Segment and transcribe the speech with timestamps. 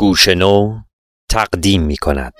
[0.00, 0.80] گوشنو
[1.30, 2.34] تقدیم می کند.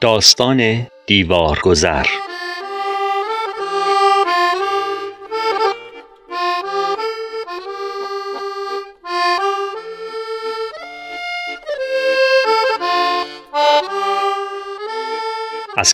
[0.00, 1.60] داستان دیوار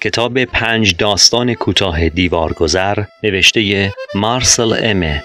[0.02, 5.24] کتاب پنج داستان کوتاه دیوارگذر نوشته مارسل امه.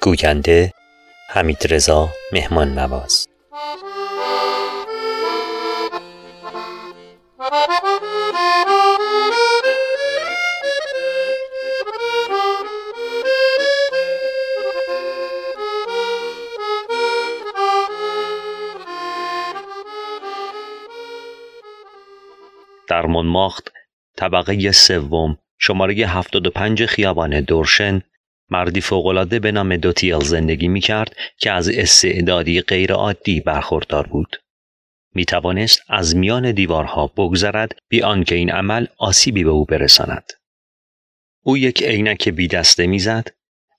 [0.00, 0.73] گوینده
[1.34, 3.28] حمید رضا مهمان نواز.
[22.88, 23.72] در منماخت
[24.16, 28.02] طبقه سوم شماره 75 خیابان دورشن
[28.50, 34.36] مردی فوقالعاده به نام دوتیل زندگی می کرد که از استعدادی غیرعادی برخوردار بود.
[35.14, 40.32] می توانست از میان دیوارها بگذرد بی آنکه این عمل آسیبی به او برساند.
[41.42, 43.28] او یک عینک بی دسته می‌زد،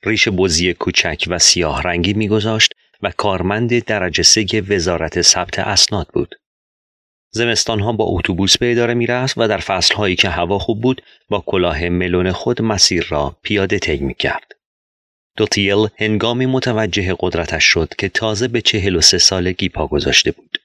[0.03, 6.35] ریش بزی کوچک و سیاه رنگی میگذاشت و کارمند درجه سه وزارت ثبت اسناد بود.
[7.31, 11.89] زمستانها با اتوبوس به اداره می‌رفت و در فصلهایی که هوا خوب بود با کلاه
[11.89, 14.54] ملون خود مسیر را پیاده طی می‌کرد.
[15.37, 20.57] دوتیل هنگامی متوجه قدرتش شد که تازه به چهل و سه سالگی پا گذاشته بود.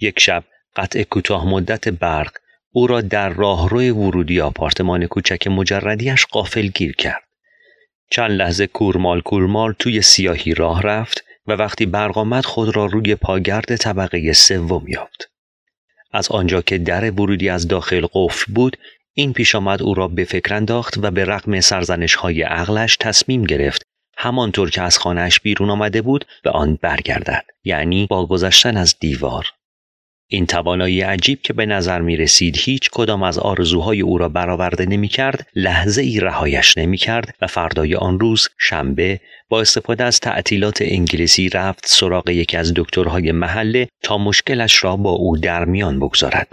[0.00, 0.44] یک شب
[0.76, 2.32] قطع کوتاه مدت برق
[2.72, 7.22] او را در راهروی ورودی آپارتمان کوچک مجردیش قافل گیر کرد.
[8.10, 13.14] چند لحظه کورمال کورمال توی سیاهی راه رفت و وقتی برق آمد خود را روی
[13.14, 15.30] پاگرد طبقه سوم یافت.
[16.12, 18.76] از آنجا که در ورودی از داخل قفل بود
[19.14, 23.44] این پیش آمد او را به فکر انداخت و به رغم سرزنش های عقلش تصمیم
[23.44, 23.82] گرفت
[24.22, 29.46] همانطور که از خانهش بیرون آمده بود به آن برگردد یعنی با گذشتن از دیوار
[30.26, 34.86] این توانایی عجیب که به نظر می رسید هیچ کدام از آرزوهای او را برآورده
[34.86, 40.20] نمی کرد لحظه ای رهایش نمی کرد و فردای آن روز شنبه با استفاده از
[40.20, 45.98] تعطیلات انگلیسی رفت سراغ یکی از دکترهای محله تا مشکلش را با او در میان
[45.98, 46.52] بگذارد.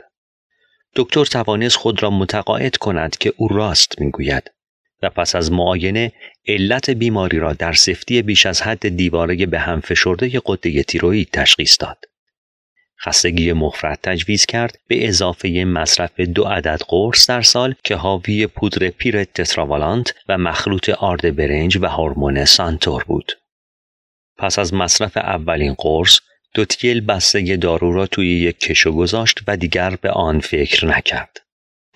[0.96, 4.52] دکتر توانست خود را متقاعد کند که او راست می‌گوید
[5.02, 6.12] و پس از معاینه
[6.48, 11.78] علت بیماری را در سفتی بیش از حد دیواره به هم فشرده قده تیروئید تشخیص
[11.80, 12.06] داد.
[13.06, 18.90] خستگی مفرد تجویز کرد به اضافه مصرف دو عدد قرص در سال که حاوی پودر
[18.90, 23.32] پیر تتراوالانت و مخلوط آرد برنج و هورمون سانتور بود.
[24.38, 26.20] پس از مصرف اولین قرص
[26.54, 31.38] دوتیل بسته دارو را توی یک کشو گذاشت و دیگر به آن فکر نکرد.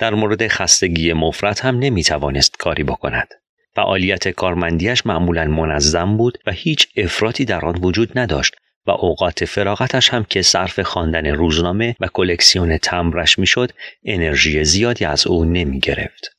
[0.03, 3.27] در مورد خستگی مفرد هم نمی توانست کاری بکند.
[3.75, 8.55] فعالیت کارمندیش معمولا منظم بود و هیچ افراطی در آن وجود نداشت
[8.87, 13.71] و اوقات فراغتش هم که صرف خواندن روزنامه و کلکسیون تمرش می‌شد
[14.05, 16.29] انرژی زیادی از او نمی گرفت.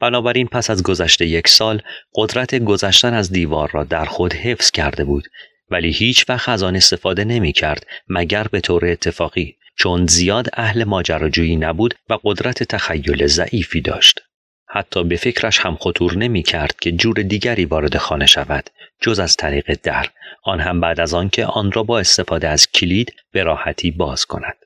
[0.00, 1.82] بنابراین پس از گذشته یک سال
[2.14, 5.24] قدرت گذشتن از دیوار را در خود حفظ کرده بود
[5.70, 10.84] ولی هیچ وقت از آن استفاده نمی کرد مگر به طور اتفاقی چون زیاد اهل
[10.84, 14.20] ماجراجویی نبود و قدرت تخیل ضعیفی داشت.
[14.68, 19.36] حتی به فکرش هم خطور نمی کرد که جور دیگری وارد خانه شود جز از
[19.36, 20.08] طریق در
[20.44, 24.56] آن هم بعد از آنکه آن را با استفاده از کلید به راحتی باز کند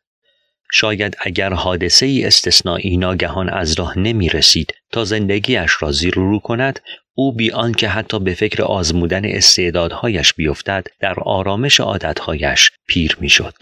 [0.72, 6.38] شاید اگر حادثه ای استثنایی ناگهان از راه نمی رسید تا زندگیش را زیر رو
[6.38, 6.80] کند
[7.14, 13.54] او بی آنکه حتی به فکر آزمودن استعدادهایش بیفتد در آرامش عادتهایش پیر می‌شد.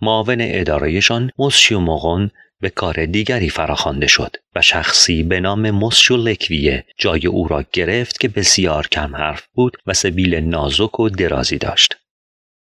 [0.00, 2.30] معاون ادارهشان موسیو موغون
[2.60, 8.20] به کار دیگری فراخوانده شد و شخصی به نام موسیو لکویه جای او را گرفت
[8.20, 11.96] که بسیار کم حرف بود و سبیل نازک و درازی داشت.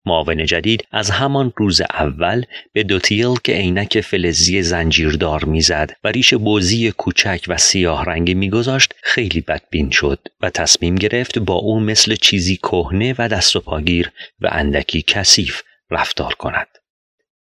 [0.05, 2.43] معاون جدید از همان روز اول
[2.73, 8.93] به دوتیل که عینک فلزی زنجیردار می‌زد و ریش بوزی کوچک و سیاه رنگی میگذاشت
[9.03, 14.11] خیلی بدبین شد و تصمیم گرفت با او مثل چیزی کهنه و دست و پاگیر
[14.41, 15.61] و اندکی کثیف
[15.91, 16.67] رفتار کند.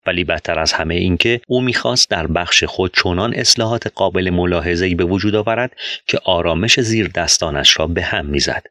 [0.07, 5.03] ولی بدتر از همه اینکه او می‌خواست در بخش خود چنان اصلاحات قابل ملاحظه‌ای به
[5.03, 5.75] وجود آورد
[6.07, 8.65] که آرامش زیر دستانش را به هم می‌زد.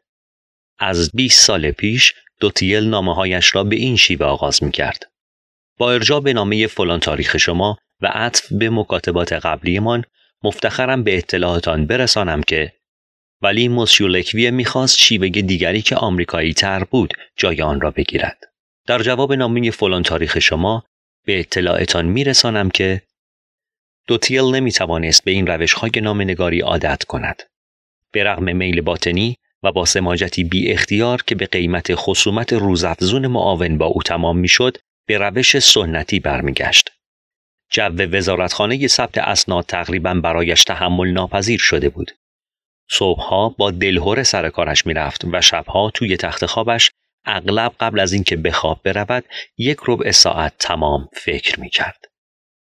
[0.78, 5.10] از 20 سال پیش دوتیل نامه هایش را به این شیوه آغاز می کرد.
[5.78, 10.04] با ارجاع به نامه فلان تاریخ شما و عطف به مکاتبات قبلیمان
[10.42, 12.72] مفتخرم به اطلاعاتان برسانم که
[13.42, 18.38] ولی موسیو لکویه می‌خواست شیوه دیگری که آمریکایی تر بود جای آن را بگیرد.
[18.86, 20.84] در جواب نامه فلان تاریخ شما
[21.26, 23.02] به اطلاعتان میرسانم که
[24.06, 27.42] دوتیل نمی‌توانست به این روش های نامنگاری عادت کند.
[28.12, 33.78] به رغم میل باطنی و با سماجتی بی اختیار که به قیمت خصومت روزافزون معاون
[33.78, 36.90] با او تمام می‌شد به روش سنتی برمیگشت.
[37.70, 42.10] جو وزارتخانه ثبت اسناد تقریبا برایش تحمل ناپذیر شده بود.
[42.90, 46.90] صبحها با دلهور سر کارش می‌رفت و شبها توی تخت خوابش
[47.26, 49.24] اغلب قبل از اینکه به خواب برود
[49.58, 52.04] یک ربع ساعت تمام فکر می کرد.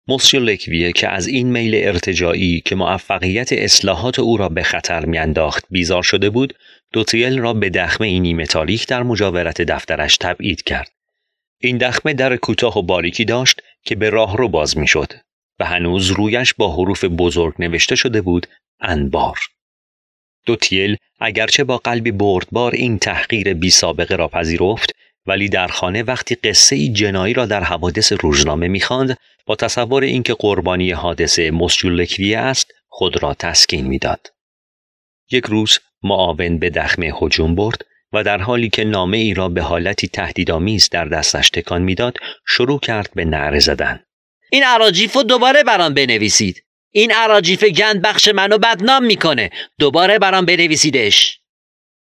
[0.09, 5.65] موسیو لکویه که از این میل ارتجاعی که موفقیت اصلاحات او را به خطر میانداخت
[5.71, 6.55] بیزار شده بود
[6.93, 10.91] دوتیل را به دخمه این نیمه تاریخ در مجاورت دفترش تبعید کرد
[11.61, 15.13] این دخمه در کوتاه و باریکی داشت که به راه رو باز می‌شد
[15.59, 18.47] و هنوز رویش با حروف بزرگ نوشته شده بود
[18.81, 19.39] انبار
[20.47, 24.91] دوتیل اگرچه با قلبی بردبار این تحقیر بی سابقه را پذیرفت
[25.27, 29.17] ولی در خانه وقتی قصه ای جنایی را در حوادث روزنامه می‌خواند
[29.47, 34.33] با تصور اینکه قربانی حادثه مسجولکویه است خود را تسکین می‌داد.
[35.31, 39.63] یک روز معاون به دخمه هجوم برد و در حالی که نامه ای را به
[39.63, 42.17] حالتی تهدیدآمیز در دستش تکان می‌داد
[42.47, 44.05] شروع کرد به نعره زدن.
[44.53, 46.65] این عراجیف دوباره برام بنویسید.
[46.93, 49.51] این عراجیف گند بخش منو بدنام می‌کنه.
[49.79, 51.41] دوباره برام بنویسیدش.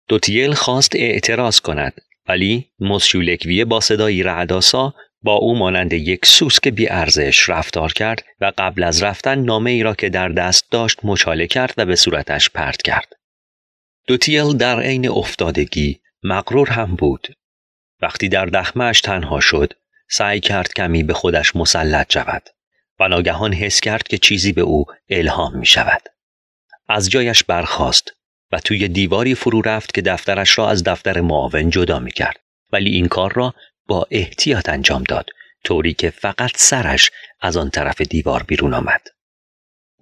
[0.09, 6.88] دوتیل خواست اعتراض کند ولی مسیولکویه با صدایی رعداسا با او مانند یک سوسک بی
[6.88, 11.47] ارزش رفتار کرد و قبل از رفتن نامه ای را که در دست داشت مچاله
[11.47, 13.12] کرد و به صورتش پرت کرد.
[14.06, 17.29] دوتیل در عین افتادگی مغرور هم بود.
[18.03, 19.73] وقتی در دخمهش تنها شد
[20.11, 22.43] سعی کرد کمی به خودش مسلط شود
[23.00, 26.02] و ناگهان حس کرد که چیزی به او الهام می شود.
[26.88, 28.12] از جایش برخاست
[28.52, 32.37] و توی دیواری فرو رفت که دفترش را از دفتر معاون جدا می کرد.
[32.73, 33.55] ولی این کار را
[33.87, 35.31] با احتیاط انجام داد
[35.64, 37.11] طوری که فقط سرش
[37.41, 39.03] از آن طرف دیوار بیرون آمد.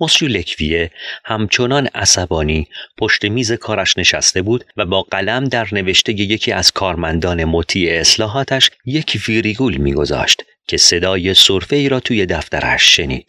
[0.00, 0.90] مسیو لکویه
[1.24, 2.68] همچنان عصبانی
[2.98, 8.70] پشت میز کارش نشسته بود و با قلم در نوشته یکی از کارمندان مطیع اصلاحاتش
[8.84, 13.26] یک ویریگول میگذاشت که صدای صرفه ای را توی دفترش شنید.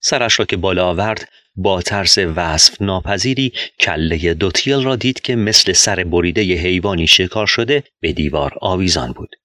[0.00, 5.72] سرش را که بالا آورد با ترس وصف ناپذیری کله دوتیل را دید که مثل
[5.72, 9.36] سر بریده ی حیوانی شکار شده به دیوار آویزان بود.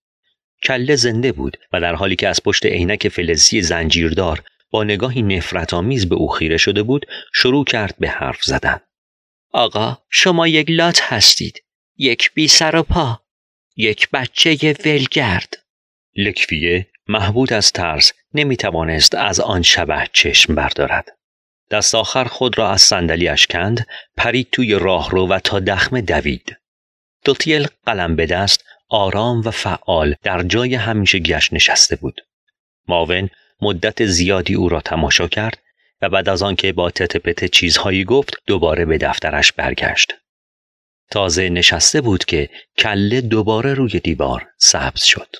[0.63, 5.73] کله زنده بود و در حالی که از پشت عینک فلزی زنجیردار با نگاهی نفرت
[5.73, 8.79] آمیز به او خیره شده بود شروع کرد به حرف زدن.
[9.51, 11.63] آقا شما یک لات هستید.
[11.97, 13.21] یک بی سر و پا.
[13.75, 15.57] یک بچه ولگرد.
[16.15, 21.07] لکفیه محبود از ترس نمی توانست از آن شبه چشم بردارد.
[21.71, 23.87] دست آخر خود را از صندلیاش کند
[24.17, 26.57] پرید توی راهرو و تا دخمه دوید.
[27.25, 32.21] دوتیل قلم به دست آرام و فعال در جای همیشه گشت نشسته بود.
[32.87, 33.29] ماون
[33.61, 35.57] مدت زیادی او را تماشا کرد
[36.01, 40.13] و بعد از آنکه با تتپت چیزهایی گفت دوباره به دفترش برگشت.
[41.11, 45.35] تازه نشسته بود که کله دوباره روی دیوار سبز شد.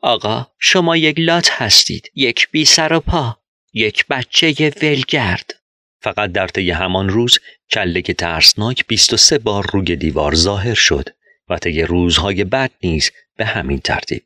[0.00, 3.38] آقا شما یک لات هستید یک بی سر و پا
[3.72, 5.54] یک بچه ولگرد
[6.00, 7.38] فقط در طی همان روز
[7.70, 11.08] کله که ترسناک 23 بار روی دیوار ظاهر شد
[11.48, 14.22] و طی روزهای بعد نیز به همین ترتیب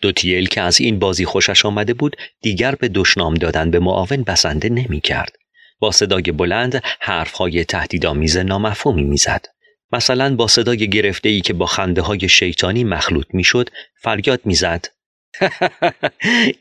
[0.00, 4.68] دوتیل که از این بازی خوشش آمده بود دیگر به دشنام دادن به معاون بسنده
[4.68, 5.36] نمی کرد.
[5.78, 9.46] با صدای بلند حرفهای تهدیدآمیز نامفهومی می‌زد.
[9.92, 13.70] مثلا با صدای گرفته ای که با خنده های شیطانی مخلوط می‌شد
[14.02, 14.86] فریاد می‌زد.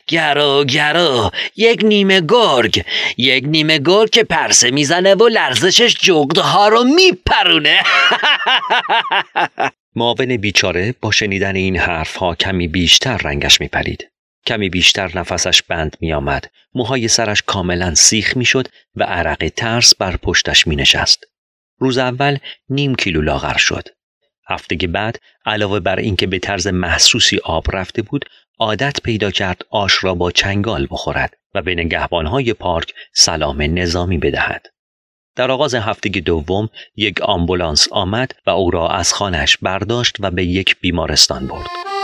[0.08, 2.84] گرو گرو یک نیمه گرگ
[3.18, 7.80] یک نیمه گرگ که پرسه می‌زنه و لرزشش جغدها رو میپرونه.
[9.96, 14.12] معاون بیچاره با شنیدن این حرفها کمی بیشتر رنگش میپرید.
[14.46, 16.52] کمی بیشتر نفسش بند میآمد.
[16.74, 21.28] موهای سرش کاملا سیخ می‌شد و عرق ترس بر پشتش مینشست.
[21.80, 22.38] روز اول
[22.70, 23.90] نیم کیلو لاغر شد
[24.50, 28.26] هفته بعد علاوه بر اینکه به طرز محسوسی آب رفته بود
[28.60, 34.66] عادت پیدا کرد آش را با چنگال بخورد و به نگهبانهای پارک سلام نظامی بدهد.
[35.36, 40.46] در آغاز هفته دوم یک آمبولانس آمد و او را از خانش برداشت و به
[40.46, 41.97] یک بیمارستان برد.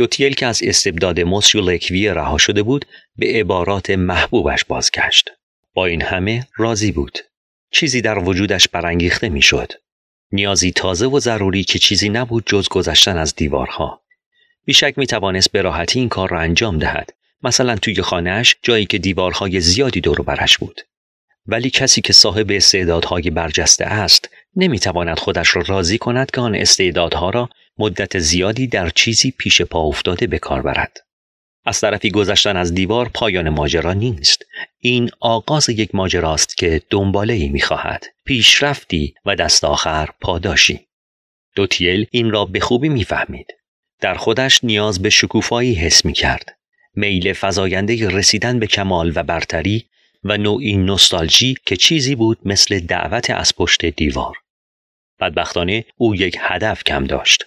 [0.00, 2.84] دوتیل که از استبداد موسیو لکویه رها شده بود
[3.16, 5.30] به عبارات محبوبش بازگشت.
[5.74, 7.18] با این همه راضی بود.
[7.70, 9.72] چیزی در وجودش برانگیخته می‌شد.
[10.32, 14.02] نیازی تازه و ضروری که چیزی نبود جز گذشتن از دیوارها.
[14.64, 17.12] بیشک می توانست به راحتی این کار را انجام دهد.
[17.42, 20.80] مثلا توی خانهش جایی که دیوارهای زیادی دور برش بود.
[21.46, 27.30] ولی کسی که صاحب استعدادهای برجسته است نمی‌تواند خودش را راضی کند که آن استعدادها
[27.30, 27.48] را
[27.80, 30.96] مدت زیادی در چیزی پیش پا افتاده به کار برد.
[31.64, 34.44] از طرفی گذشتن از دیوار پایان ماجرا نیست.
[34.78, 38.04] این آغاز یک ماجراست که دنباله ای می‌خواهد.
[38.24, 40.80] پیشرفتی و دست آخر پاداشی.
[41.56, 43.46] دوتیل این را به خوبی می‌فهمید.
[44.00, 46.58] در خودش نیاز به شکوفایی حس می کرد.
[46.94, 49.86] میل فزاینده رسیدن به کمال و برتری
[50.24, 54.36] و نوعی نوستالژی که چیزی بود مثل دعوت از پشت دیوار.
[55.20, 57.44] بدبختانه او یک هدف کم داشت.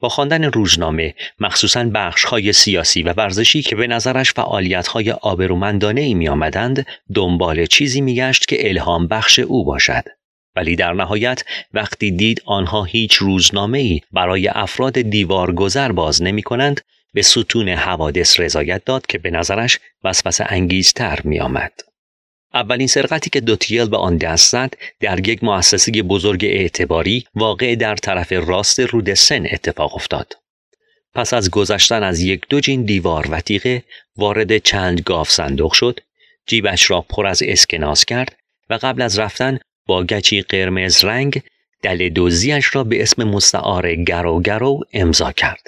[0.00, 6.00] با خواندن روزنامه مخصوصا بخش های سیاسی و ورزشی که به نظرش فعالیت های آبرومندانه
[6.00, 10.04] ای می آمدند دنبال چیزی می گشت که الهام بخش او باشد.
[10.56, 16.42] ولی در نهایت وقتی دید آنها هیچ روزنامه ای برای افراد دیوار گذر باز نمی
[16.42, 16.80] کنند
[17.14, 21.72] به ستون حوادث رضایت داد که به نظرش وسوسه انگیزتر می آمد.
[22.54, 27.96] اولین سرقتی که دوتیل به آن دست زد در یک مؤسسه بزرگ اعتباری واقع در
[27.96, 30.32] طرف راست رود سن اتفاق افتاد.
[31.14, 33.82] پس از گذشتن از یک دو جین دیوار و تیغه
[34.16, 36.00] وارد چند گاف صندوق شد،
[36.46, 38.36] جیبش را پر از اسکناس کرد
[38.70, 41.42] و قبل از رفتن با گچی قرمز رنگ
[41.82, 45.62] دل دوزیش را به اسم مستعار گرو گرو امضا کرد.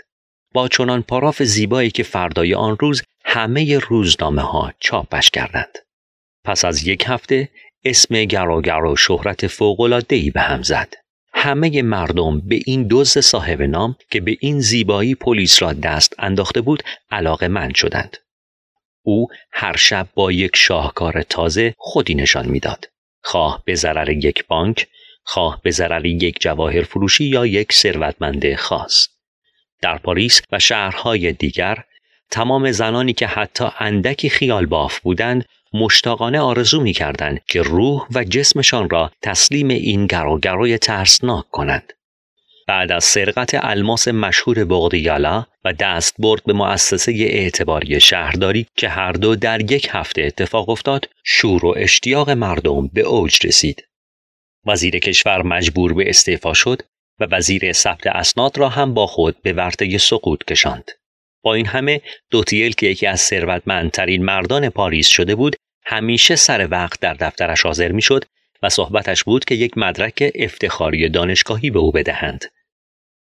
[0.54, 5.78] با چنان پاراف زیبایی که فردای آن روز همه روزنامه ها چاپش کردند.
[6.50, 7.48] پس از یک هفته
[7.84, 10.94] اسم گراگر و شهرت فوقلادهی به هم زد.
[11.34, 16.60] همه مردم به این دزد صاحب نام که به این زیبایی پلیس را دست انداخته
[16.60, 18.16] بود علاقه من شدند.
[19.02, 22.88] او هر شب با یک شاهکار تازه خودی نشان می‌داد.
[23.22, 24.86] خواه به ضرر یک بانک،
[25.24, 29.08] خواه به ضرر یک جواهر فروشی یا یک ثروتمند خاص.
[29.82, 31.84] در پاریس و شهرهای دیگر
[32.30, 38.24] تمام زنانی که حتی اندکی خیال باف بودند مشتاقانه آرزو می کردند که روح و
[38.24, 41.92] جسمشان را تسلیم این گروگروی ترسناک کنند.
[42.68, 49.12] بعد از سرقت الماس مشهور بغدیالا و دست برد به مؤسسه اعتباری شهرداری که هر
[49.12, 53.84] دو در یک هفته اتفاق افتاد شور و اشتیاق مردم به اوج رسید.
[54.66, 56.82] وزیر کشور مجبور به استعفا شد
[57.20, 60.90] و وزیر ثبت اسناد را هم با خود به ورطه سقوط کشاند.
[61.42, 67.00] با این همه دوتیل که یکی از ثروتمندترین مردان پاریس شده بود همیشه سر وقت
[67.00, 68.24] در دفترش حاضر می‌شد
[68.62, 72.44] و صحبتش بود که یک مدرک افتخاری دانشگاهی به او بدهند.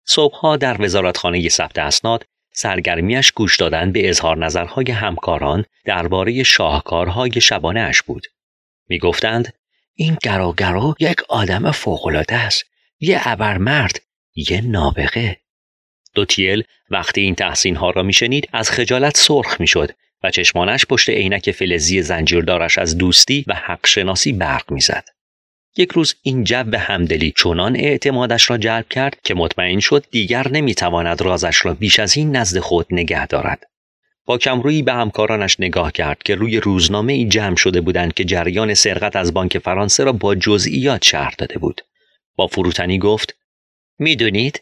[0.06, 7.80] صبحها در وزارتخانه ثبت اسناد سرگرمیش گوش دادن به اظهار نظرهای همکاران درباره شاهکارهای شبانه
[7.80, 8.28] اش بود.
[8.88, 9.54] می‌گفتند
[9.96, 12.64] این گراگرا یک آدم فوقالعاده است
[13.00, 14.02] یه ابرمرد
[14.36, 15.38] یه نابغه.
[16.16, 19.92] دوتیل وقتی این تحسین ها را میشنید از خجالت سرخ می‌شد
[20.24, 25.06] و چشمانش پشت عینک فلزی زنجیردارش از دوستی و حق شناسی برق می‌زد.
[25.78, 31.22] یک روز این جو همدلی چنان اعتمادش را جلب کرد که مطمئن شد دیگر نمی‌تواند
[31.22, 33.64] رازش را بیش از این نزد خود نگه دارد.
[34.26, 38.74] با کمرویی به همکارانش نگاه کرد که روی روزنامه ای جمع شده بودند که جریان
[38.74, 41.82] سرقت از بانک فرانسه را با جزئیات شرح داده بود.
[42.36, 43.36] با فروتنی گفت:
[44.00, 44.62] می‌دونید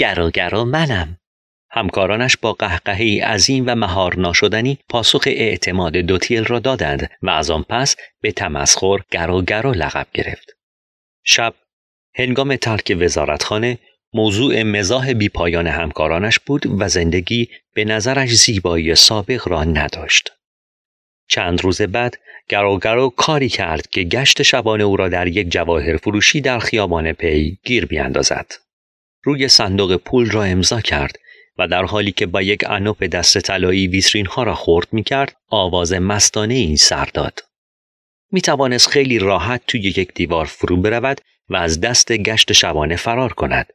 [0.00, 1.18] گرو منم.
[1.70, 7.62] همکارانش با قهقهی عظیم و مهار ناشدنی پاسخ اعتماد دوتیل را دادند و از آن
[7.68, 8.98] پس به تمسخر
[9.46, 10.56] گرو لقب گرفت.
[11.24, 11.54] شب
[12.14, 13.78] هنگام ترک وزارتخانه
[14.12, 20.32] موضوع مزاح بیپایان همکارانش بود و زندگی به نظرش زیبایی سابق را نداشت.
[21.28, 26.40] چند روز بعد گروگرو کاری کرد که گشت شبانه او را در یک جواهر فروشی
[26.40, 28.69] در خیابان پی گیر بیاندازد.
[29.22, 31.16] روی صندوق پول را امضا کرد
[31.58, 35.36] و در حالی که با یک انوپ دست طلایی ویترین ها را خورد می کرد
[35.48, 37.40] آواز مستانه این سر داد.
[38.32, 43.32] می توانست خیلی راحت توی یک دیوار فرو برود و از دست گشت شبانه فرار
[43.32, 43.66] کند.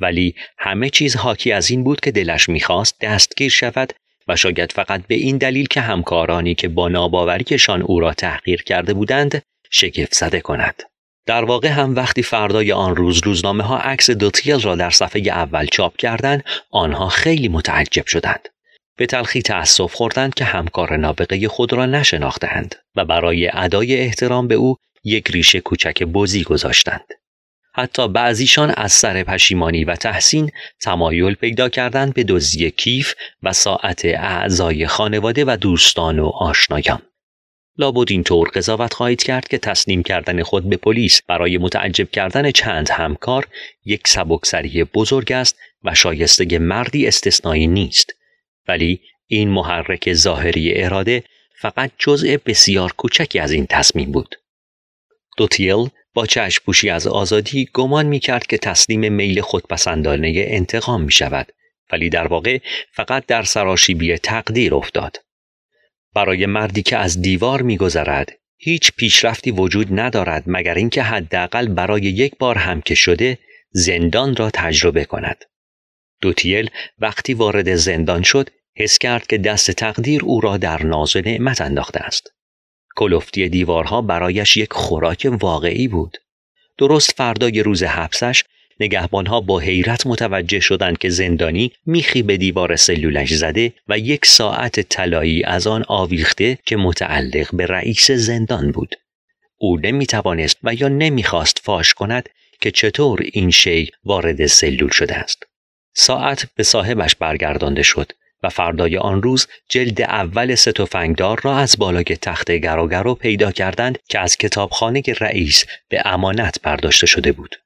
[0.00, 3.92] ولی همه چیز حاکی از این بود که دلش می‌خواست دستگیر شود
[4.28, 8.94] و شاید فقط به این دلیل که همکارانی که با ناباوریشان او را تحقیر کرده
[8.94, 10.82] بودند شگفت زده کند.
[11.26, 15.66] در واقع هم وقتی فردای آن روز روزنامه ها عکس دوتیل را در صفحه اول
[15.66, 18.48] چاپ کردند آنها خیلی متعجب شدند
[18.96, 24.54] به تلخی تأسف خوردند که همکار نابغه خود را نشناختند و برای ادای احترام به
[24.54, 27.04] او یک ریشه کوچک بزی گذاشتند
[27.74, 30.50] حتی بعضیشان از سر پشیمانی و تحسین
[30.80, 37.02] تمایل پیدا کردند به دزدی کیف و ساعت اعضای خانواده و دوستان و آشنایان.
[37.78, 42.90] لابد اینطور قضاوت خواهید کرد که تسلیم کردن خود به پلیس برای متعجب کردن چند
[42.90, 43.48] همکار
[43.84, 48.14] یک سبکسری بزرگ است و شایسته مردی استثنایی نیست
[48.68, 51.24] ولی این محرک ظاهری اراده
[51.60, 54.34] فقط جزء بسیار کوچکی از این تصمیم بود
[55.36, 61.12] دوتیل با چشم پوشی از آزادی گمان می کرد که تسلیم میل خودپسندانه انتقام می
[61.12, 61.52] شود
[61.92, 62.58] ولی در واقع
[62.92, 65.16] فقط در سراشیبی تقدیر افتاد.
[66.14, 72.38] برای مردی که از دیوار میگذرد هیچ پیشرفتی وجود ندارد مگر اینکه حداقل برای یک
[72.38, 73.38] بار هم که شده
[73.72, 75.44] زندان را تجربه کند.
[76.20, 81.60] دوتیل وقتی وارد زندان شد حس کرد که دست تقدیر او را در ناز نعمت
[81.60, 82.32] انداخته است.
[82.96, 86.18] کلفتی دیوارها برایش یک خوراک واقعی بود.
[86.78, 88.44] درست فردای روز حبسش
[88.80, 94.80] نگهبانها با حیرت متوجه شدند که زندانی میخی به دیوار سلولش زده و یک ساعت
[94.80, 98.94] طلایی از آن آویخته که متعلق به رئیس زندان بود.
[99.56, 102.28] او نمی‌توانست و یا نمی‌خواست فاش کند
[102.60, 105.42] که چطور این شی وارد سلول شده است.
[105.94, 112.04] ساعت به صاحبش برگردانده شد و فردای آن روز جلد اول ستوفنگدار را از بالای
[112.04, 117.56] تخت گروگرو پیدا کردند که از کتابخانه رئیس به امانت برداشته شده بود.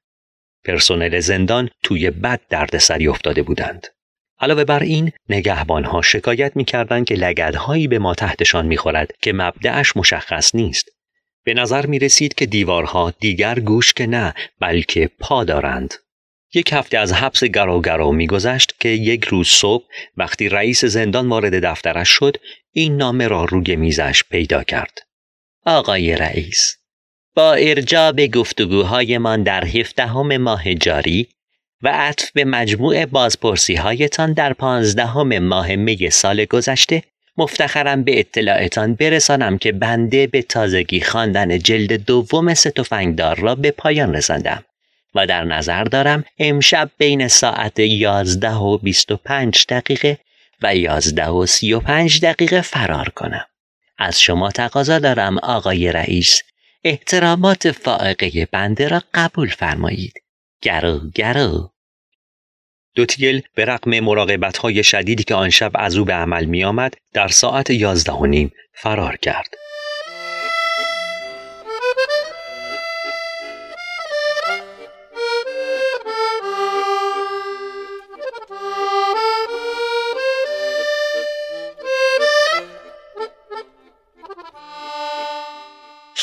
[0.65, 3.87] پرسنل زندان توی بد دردسری افتاده بودند.
[4.39, 10.55] علاوه بر این نگهبانها شکایت می‌کردند که لگدهایی به ما تحتشان می‌خورد که مبدعش مشخص
[10.55, 10.89] نیست.
[11.45, 15.93] به نظر می رسید که دیوارها دیگر گوش که نه بلکه پا دارند.
[16.53, 19.85] یک هفته از حبس گرو میگذشت که یک روز صبح
[20.17, 22.37] وقتی رئیس زندان وارد دفترش شد
[22.71, 24.99] این نامه را روی میزش پیدا کرد.
[25.65, 26.77] آقای رئیس
[27.35, 31.27] با ارجاع به گفتگوهایمان در هفدهم ماه جاری
[31.81, 37.03] و عطف به مجموع بازپرسی هایتان در پانزدهم ماه می سال گذشته
[37.37, 44.15] مفتخرم به اطلاعتان برسانم که بنده به تازگی خواندن جلد دوم ستوفنگدار را به پایان
[44.15, 44.63] رساندم
[45.15, 50.17] و در نظر دارم امشب بین ساعت یازده و بیست و پنج دقیقه
[50.61, 53.45] و یازده و سی و پنج دقیقه فرار کنم.
[53.97, 56.41] از شما تقاضا دارم آقای رئیس
[56.87, 60.13] احترامات فائقه بنده را قبول فرمایید.
[60.61, 61.71] گرو گرو
[62.95, 66.93] دوتیل به رقم مراقبت های شدیدی که آن شب از او به عمل می آمد
[67.13, 69.55] در ساعت یازده و نیم فرار کرد.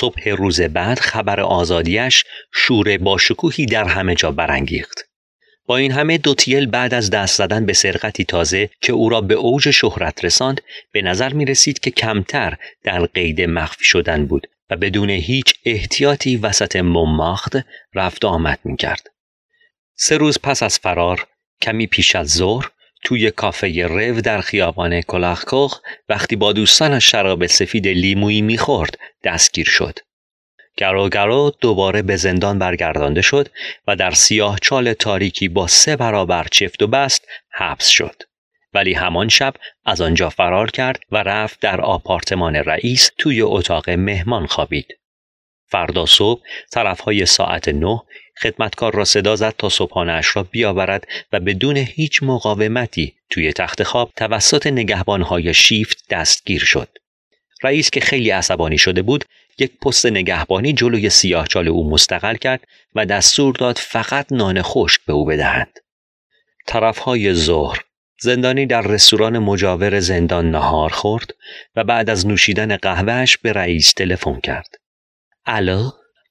[0.03, 5.09] صبح روز بعد خبر آزادیش شور با شکوهی در همه جا برانگیخت.
[5.67, 9.35] با این همه دوتیل بعد از دست زدن به سرقتی تازه که او را به
[9.35, 10.61] اوج شهرت رساند
[10.93, 16.37] به نظر می رسید که کمتر در قید مخفی شدن بود و بدون هیچ احتیاطی
[16.37, 17.57] وسط مماخت
[17.95, 19.07] رفت آمد می کرد.
[19.97, 21.27] سه روز پس از فرار
[21.61, 22.71] کمی پیش از ظهر
[23.03, 29.99] توی کافه رو در خیابان کلاخکوخ وقتی با دوستانش شراب سفید لیمویی می‌خورد دستگیر شد.
[30.77, 33.49] گرو گرو دوباره به زندان برگردانده شد
[33.87, 38.23] و در سیاه چال تاریکی با سه برابر چفت و بست حبس شد.
[38.75, 44.47] ولی همان شب از آنجا فرار کرد و رفت در آپارتمان رئیس توی اتاق مهمان
[44.47, 44.99] خوابید.
[45.69, 48.03] فردا صبح طرفهای ساعت نه
[48.43, 54.13] خدمتکار را صدا زد تا صبحانهاش را بیاورد و بدون هیچ مقاومتی توی تخت خواب
[54.17, 56.89] توسط نگهبانهای شیفت دستگیر شد.
[57.63, 59.25] رئیس که خیلی عصبانی شده بود
[59.59, 62.65] یک پست نگهبانی جلوی سیاهچال او مستقل کرد
[62.95, 65.79] و دستور داد فقط نان خشک به او بدهند.
[66.67, 67.79] طرفهای ظهر
[68.21, 71.35] زندانی در رستوران مجاور زندان نهار خورد
[71.77, 74.75] و بعد از نوشیدن قهوهش به رئیس تلفن کرد.
[75.47, 75.91] الو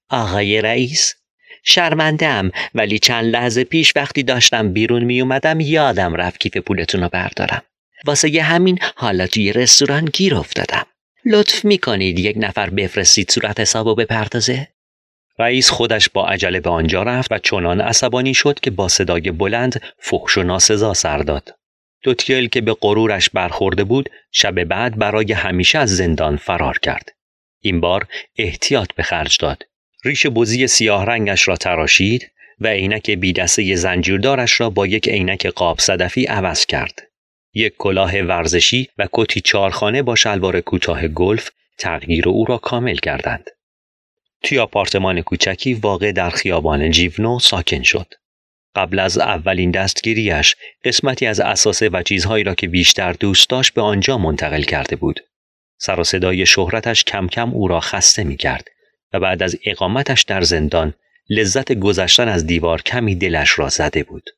[0.09, 1.15] آقای رئیس
[1.63, 7.09] شرمندم ولی چند لحظه پیش وقتی داشتم بیرون می اومدم یادم رفت کیف پولتون رو
[7.09, 7.61] بردارم.
[8.05, 10.85] واسه یه همین حالا توی رستوران گیر افتادم.
[11.25, 14.67] لطف می کنید یک نفر بفرستید صورت حسابو بپردازه؟
[15.39, 19.81] رئیس خودش با عجله به آنجا رفت و چنان عصبانی شد که با صدای بلند
[19.99, 21.55] فحش و ناسزا سر داد.
[22.03, 27.09] دوتیل که به غرورش برخورده بود شب بعد برای همیشه از زندان فرار کرد.
[27.61, 29.63] این بار احتیاط به خرج داد.
[30.03, 35.79] ریش بزی سیاه رنگش را تراشید و عینک بیدسته زنجیردارش را با یک عینک قاب
[35.79, 37.01] صدفی عوض کرد.
[37.53, 43.49] یک کلاه ورزشی و کتی چارخانه با شلوار کوتاه گلف تغییر او را کامل کردند.
[44.43, 48.13] توی آپارتمان کوچکی واقع در خیابان جیونو ساکن شد.
[48.75, 53.81] قبل از اولین دستگیریش قسمتی از اساسه و چیزهایی را که بیشتر دوست داشت به
[53.81, 55.19] آنجا منتقل کرده بود.
[55.77, 58.67] سر و صدای شهرتش کم کم او را خسته می کرد
[59.13, 60.93] و بعد از اقامتش در زندان
[61.29, 64.29] لذت گذشتن از دیوار کمی دلش را زده بود.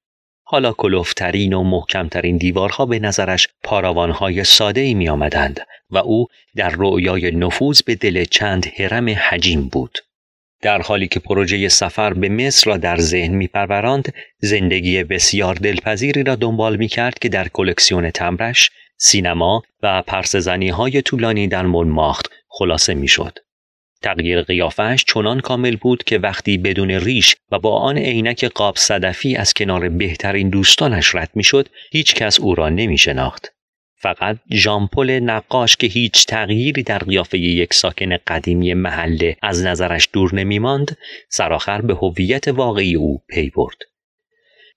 [0.44, 5.60] حالا کلفت‌ترین و محکمترین دیوارها به نظرش پاراوانهای ساده ای می آمدند
[5.90, 10.00] و او در رویای نفوذ به دل چند هرم حجیم بود.
[10.62, 16.24] در حالی که پروژه سفر به مصر را در ذهن می پروراند، زندگی بسیار دلپذیری
[16.24, 22.30] را دنبال می کرد که در کلکسیون تمبرش، سینما و پرسه‌زنی های طولانی در مونمارتر
[22.50, 23.40] خلاصه می شد.
[24.04, 29.36] تغییر قیافه‌ش چنان کامل بود که وقتی بدون ریش و با آن عینک قاب صدفی
[29.36, 33.54] از کنار بهترین دوستانش رد می‌شد هیچ کس او را نمی شناخت.
[34.04, 40.36] فقط ژان‌پل نقاش که هیچ تغییری در قیافه یک ساکن قدیمی محله از نظرش دور
[40.36, 40.98] نمی ماند
[41.30, 43.78] سرآخر به هویت واقعی او پی برد.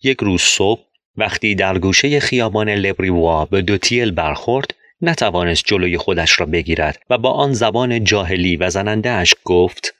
[0.02, 0.80] یک روز صبح
[1.16, 7.30] وقتی در گوشه خیابان لوپیک به دوتیل برخورد نتوانست جلوی خودش را بگیرد و با
[7.30, 9.94] آن زبان جاهلی و زنندهش گفت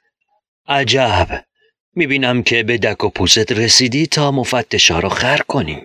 [0.67, 1.43] عجب!
[1.95, 5.81] می‌بینم که به دک و پوزت رسیدی تا مفتشا را خر کنی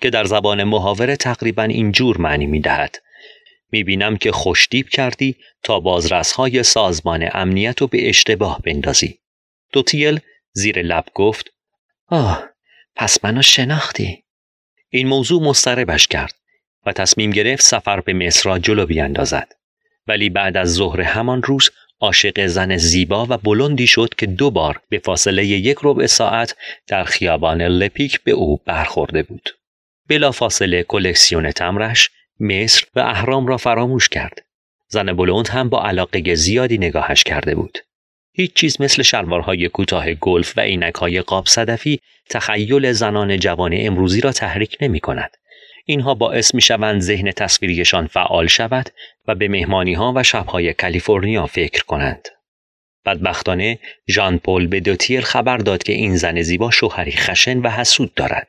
[0.00, 2.96] که در زبان محاوره تقریبا اینجور معنی می‌دهد.
[3.70, 9.18] می‌بینم که خوشدیب کردی تا بازرسهای سازمان امنیت رو به اشتباه بندازی.
[9.72, 10.20] دوتیل
[10.52, 11.50] زیر لب گفت
[12.06, 12.44] آه
[12.96, 14.24] پس منو شناختی.
[14.88, 16.34] این موضوع مستربش کرد.
[16.86, 19.52] و تصمیم گرفت سفر به مصر را جلو بیاندازد
[20.06, 21.70] ولی بعد از ظهر همان روز
[22.00, 27.04] عاشق زن زیبا و بلندی شد که دو بار به فاصله یک ربع ساعت در
[27.04, 29.50] خیابان لپیک به او برخورده بود.
[30.08, 34.42] بلا فاصله کلکسیون تمرش، مصر و اهرام را فراموش کرد.
[34.88, 37.78] زن بلند هم با علاقه زیادی نگاهش کرده بود.
[38.32, 44.32] هیچ چیز مثل شلوارهای کوتاه گلف و عینکهای قاب صدفی تخیل زنان جوان امروزی را
[44.32, 45.30] تحریک نمی کند.
[45.88, 48.90] اینها باعث می شوند ذهن تصویریشان فعال شود
[49.26, 52.28] و به مهمانی ها و شبهای کالیفرنیا فکر کنند.
[53.04, 58.14] بدبختانه ژان پل به دوتیر خبر داد که این زن زیبا شوهری خشن و حسود
[58.14, 58.48] دارد.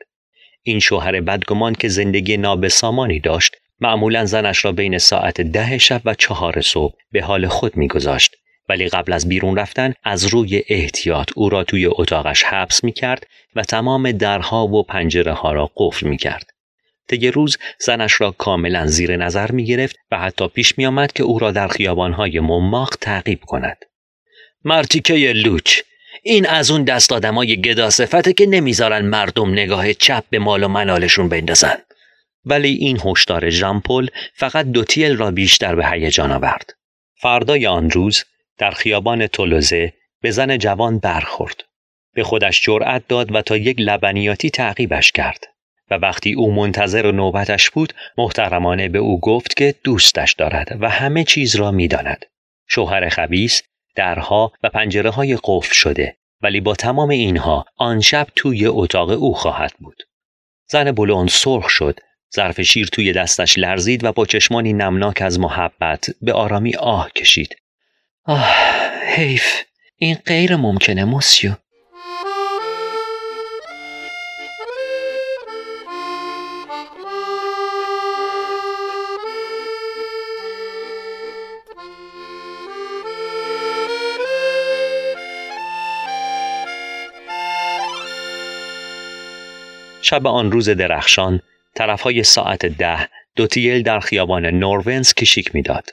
[0.63, 6.13] این شوهر بدگمان که زندگی نابسامانی داشت معمولا زنش را بین ساعت ده شب و
[6.13, 8.36] چهار صبح به حال خود میگذاشت
[8.69, 13.28] ولی قبل از بیرون رفتن از روی احتیاط او را توی اتاقش حبس می کرد
[13.56, 16.57] و تمام درها و پنجره ها را قفل می کرد.
[17.10, 21.24] طی روز زنش را کاملا زیر نظر می گرفت و حتی پیش می آمد که
[21.24, 23.78] او را در خیابانهای مماق تعقیب کند.
[24.63, 25.80] مرتیکه لوچ
[26.24, 30.67] این از اون دست آدمای گدا صفته که نمی‌ذارن مردم نگاه چپ به مال و
[30.67, 31.78] منالشون بندازن.
[32.46, 36.74] ولی این هشدار ژامپل فقط دوتیل را بیشتر به هیجان آورد.
[37.22, 38.24] فردای آن روز
[38.58, 41.63] در خیابان تولوزه به زن جوان برخورد.
[42.13, 45.43] به خودش جرأت داد و تا یک لبنیاتی تعقیبش کرد.
[45.91, 51.23] و وقتی او منتظر نوبتش بود محترمانه به او گفت که دوستش دارد و همه
[51.23, 52.26] چیز را می‌داند.
[52.67, 53.62] شوهر خبیس
[53.95, 59.34] درها و پنجره های قفل شده ولی با تمام اینها آن شب توی اتاق او
[59.34, 60.04] خواهد بود.
[60.69, 62.00] زن بلوند سرخ شد
[62.36, 67.56] ظرف شیر توی دستش لرزید و با چشمانی نمناک از محبت به آرامی آه کشید.
[68.26, 68.56] آه
[69.15, 69.63] حیف
[69.95, 71.52] این غیر ممکنه موسیو
[90.10, 91.41] شب آن روز درخشان
[91.76, 95.89] طرفهای ساعت ده دوتیل در خیابان نورونز کشیک می‌داد.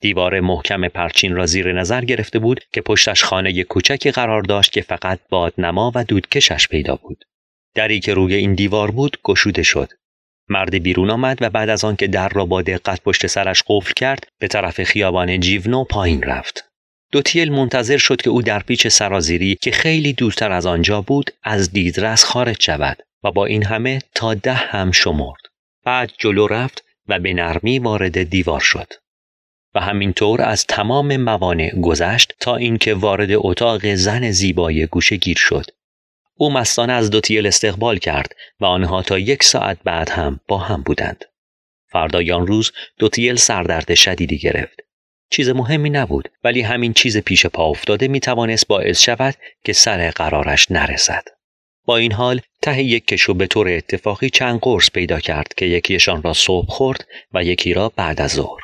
[0.00, 4.82] دیوار محکم پرچین را زیر نظر گرفته بود که پشتش خانه کوچکی قرار داشت که
[4.82, 7.24] فقط بادنما و دودکشش پیدا بود.
[7.74, 9.88] دری که روی این دیوار بود گشوده شد.
[10.48, 14.26] مرد بیرون آمد و بعد از آنکه در را با دقت پشت سرش قفل کرد
[14.38, 16.71] به طرف خیابان جیونو پایین رفت.
[17.12, 21.72] دوتیل منتظر شد که او در پیچ سرازیری که خیلی دورتر از آنجا بود از
[21.72, 25.40] دیدرس خارج شود و با این همه تا ده هم شمرد.
[25.84, 28.92] بعد جلو رفت و به نرمی وارد دیوار شد.
[29.74, 35.66] و همینطور از تمام موانع گذشت تا اینکه وارد اتاق زن زیبای گوشه گیر شد.
[36.34, 40.82] او مستانه از دوتیل استقبال کرد و آنها تا یک ساعت بعد هم با هم
[40.82, 41.24] بودند.
[41.90, 44.91] فردای آن روز دوتیل سردرد شدیدی گرفت.
[45.32, 50.10] چیز مهمی نبود ولی همین چیز پیش پا افتاده می توانست باعث شود که سر
[50.10, 51.24] قرارش نرسد.
[51.84, 56.22] با این حال ته یک کشو به طور اتفاقی چند قرص پیدا کرد که یکیشان
[56.22, 58.60] را صبح خورد و یکی را بعد از ظهر.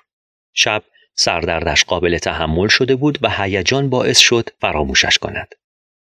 [0.55, 0.83] شب
[1.15, 5.55] سردردش قابل تحمل شده بود و هیجان باعث شد فراموشش کند.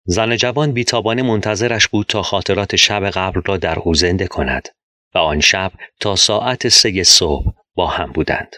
[0.06, 4.68] زن جوان بیتابانه منتظرش بود تا خاطرات شب قبل را در او زنده کند
[5.14, 8.56] و آن شب تا ساعت سه صبح با هم بودند.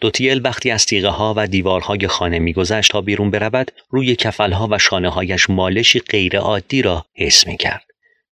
[0.00, 4.78] دوتیل وقتی از تیغه ها و دیوارهای خانه میگذشت تا بیرون برود روی کفلها و
[4.78, 7.84] شانه هایش مالشی غیرعادی را حس می کرد.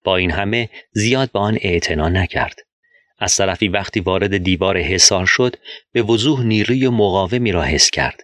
[0.04, 2.60] با این همه زیاد به آن اعتنا نکرد.
[3.20, 5.56] از طرفی وقتی وارد دیوار حصار شد
[5.92, 8.24] به وضوح نیروی مقاومی را حس کرد.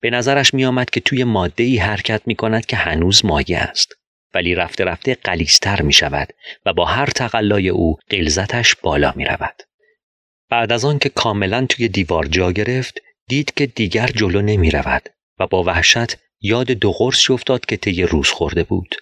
[0.00, 3.92] به نظرش می آمد که توی ماده ای حرکت می کند که هنوز مایه است.
[4.34, 6.28] ولی رفته رفته قلیستر می شود
[6.66, 9.54] و با هر تقلای او قلزتش بالا می رود.
[10.50, 15.08] بعد از آن که کاملا توی دیوار جا گرفت دید که دیگر جلو نمی رود
[15.38, 18.94] و با وحشت یاد دو قرص افتاد که طی روز خورده بود.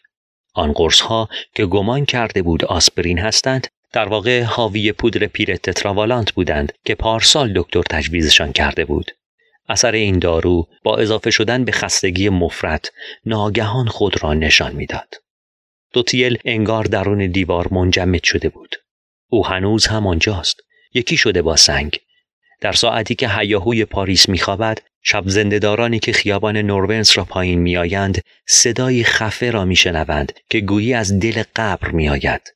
[0.55, 6.33] آن قرص ها که گمان کرده بود آسپرین هستند در واقع حاوی پودر پیر تتراوالانت
[6.33, 9.11] بودند که پارسال دکتر تجویزشان کرده بود.
[9.69, 12.89] اثر این دارو با اضافه شدن به خستگی مفرد
[13.27, 15.15] ناگهان خود را نشان می‌داد.
[15.93, 18.77] دوتیل انگار درون دیوار منجمد شده بود.
[19.29, 20.61] او هنوز همانجاست.
[20.95, 21.99] یکی شده با سنگ.
[22.61, 29.05] در ساعتی که هیاهوی پاریس میخوابد شب زندهدارانی که خیابان نورونس را پایین میآیند صدای
[29.05, 32.55] خفه را میشنوند که گویی از دل قبر میآید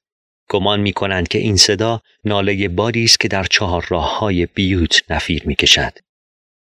[0.48, 5.02] گمان می کنند که این صدا ناله بادی است که در چهار راه های بیوت
[5.10, 5.98] نفیر می کشد.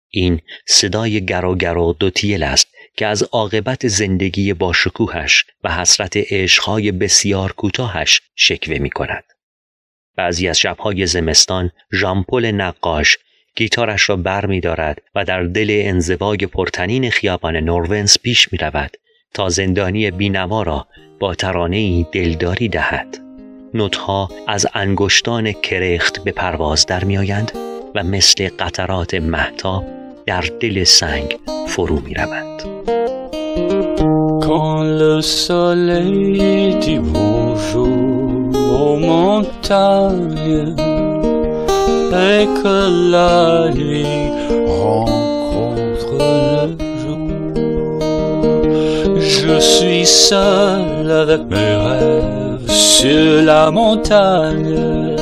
[0.10, 7.52] این صدای گرو دوتیل است که از عاقبت زندگی با شکوهش و حسرت عشقهای بسیار
[7.52, 9.24] کوتاهش شکوه می کند.
[10.16, 13.18] بعضی از شبهای زمستان ژامپل نقاش
[13.56, 18.98] گیتارش را بر می دارد و در دل انزواگ پرتنین خیابان نورونس پیش می رود
[19.34, 20.88] تا زندانی بینوا را
[21.20, 23.18] با ترانه دلداری دهد.
[23.74, 27.52] نوتها از انگشتان کرخت به پرواز در میآیند
[27.96, 29.84] و مثل قطرات محتا
[30.26, 32.64] در دل سنگ فرو می روند.
[34.46, 36.24] Quand le soleil
[38.74, 40.76] aux montagnes
[42.30, 44.32] et que la nuit
[44.82, 46.14] rencontre
[46.70, 47.30] le jour,
[49.20, 55.18] je suis seul avec mes rêves sur la montagne,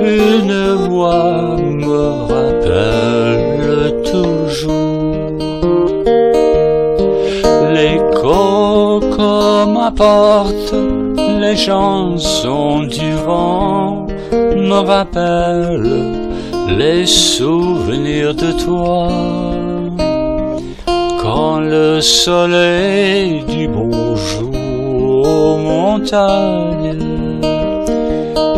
[0.00, 4.96] une voix me rappelle toujours
[7.74, 10.85] l'écho comme apporte
[11.46, 15.92] les chansons du vent me rappelle
[16.80, 19.08] les souvenirs de toi
[21.22, 27.06] quand le soleil du bonjour montagne.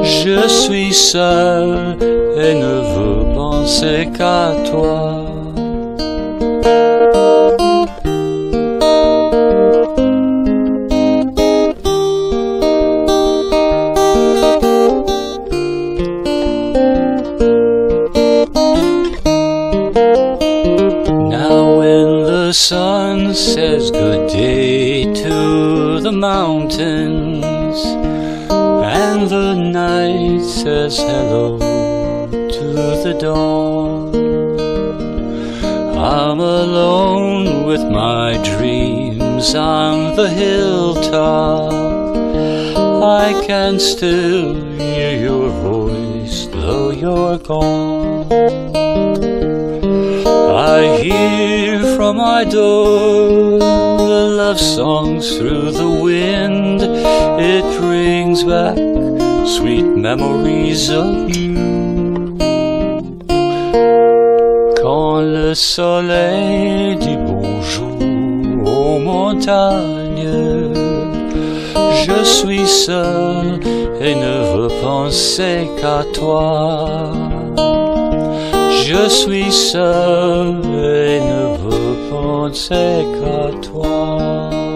[0.03, 1.97] Je suis seul
[2.45, 5.29] et ne veux penser qu'à toi.
[22.49, 27.85] The sun says good day to the mountains
[28.99, 31.59] and the night says hello
[32.49, 32.73] to
[33.05, 34.17] the dawn.
[35.99, 41.71] I'm alone with my dreams on the hilltop.
[43.21, 48.88] I can still hear your voice though you're gone
[50.71, 56.83] I hear from my door the love songs through the wind.
[57.41, 58.77] It brings back
[59.47, 62.37] sweet memories of you.
[64.83, 67.97] Quand le soleil dit bonjour
[68.67, 70.75] aux montagnes,
[72.05, 73.59] je suis seul
[74.03, 77.28] et ne veux penser qu'à toi.
[79.01, 84.68] Je suis seul et ne veux penser qu'à toi.